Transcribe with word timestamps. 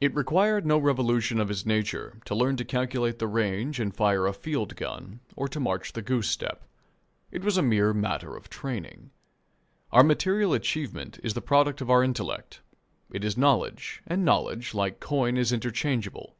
It 0.00 0.14
required 0.14 0.64
no 0.64 0.78
revolution 0.78 1.40
of 1.40 1.48
his 1.48 1.66
nature 1.66 2.20
to 2.26 2.34
learn 2.36 2.56
to 2.58 2.64
calculate 2.64 3.18
the 3.18 3.26
range 3.26 3.80
and 3.80 3.92
fire 3.92 4.24
a 4.28 4.32
field 4.32 4.76
gun 4.76 5.18
or 5.34 5.48
to 5.48 5.58
march 5.58 5.92
the 5.94 6.00
goose 6.00 6.28
step. 6.28 6.62
It 7.32 7.42
was 7.42 7.56
a 7.56 7.60
mere 7.62 7.92
matter 7.92 8.36
of 8.36 8.48
training. 8.48 9.10
Our 9.90 10.04
material 10.04 10.52
achievement 10.54 11.18
is 11.24 11.34
the 11.34 11.42
product 11.42 11.80
of 11.80 11.90
our 11.90 12.04
intellect. 12.04 12.60
It 13.10 13.24
is 13.24 13.36
knowledge, 13.36 14.00
and 14.06 14.24
knowledge, 14.24 14.74
like 14.74 15.00
coin, 15.00 15.36
is 15.36 15.50
interchangeable. 15.50 16.36